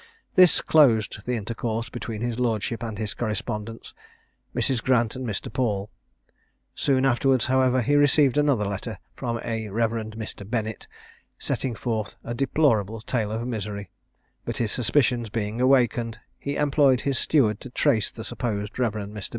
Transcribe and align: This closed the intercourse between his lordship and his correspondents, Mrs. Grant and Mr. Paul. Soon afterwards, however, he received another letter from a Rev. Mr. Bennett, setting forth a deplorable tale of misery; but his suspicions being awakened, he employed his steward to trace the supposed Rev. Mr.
This 0.33 0.61
closed 0.61 1.27
the 1.27 1.35
intercourse 1.35 1.87
between 1.89 2.21
his 2.23 2.39
lordship 2.39 2.81
and 2.81 2.97
his 2.97 3.13
correspondents, 3.13 3.93
Mrs. 4.55 4.81
Grant 4.81 5.15
and 5.15 5.27
Mr. 5.27 5.53
Paul. 5.53 5.91
Soon 6.73 7.05
afterwards, 7.05 7.45
however, 7.45 7.83
he 7.83 7.95
received 7.95 8.35
another 8.35 8.65
letter 8.65 8.97
from 9.13 9.39
a 9.43 9.69
Rev. 9.69 9.91
Mr. 10.17 10.43
Bennett, 10.49 10.87
setting 11.37 11.75
forth 11.75 12.15
a 12.23 12.33
deplorable 12.33 12.99
tale 13.01 13.31
of 13.31 13.45
misery; 13.47 13.91
but 14.43 14.57
his 14.57 14.71
suspicions 14.71 15.29
being 15.29 15.61
awakened, 15.61 16.17
he 16.39 16.55
employed 16.55 17.01
his 17.01 17.19
steward 17.19 17.59
to 17.61 17.69
trace 17.69 18.09
the 18.09 18.23
supposed 18.23 18.79
Rev. 18.79 18.93
Mr. 18.93 19.29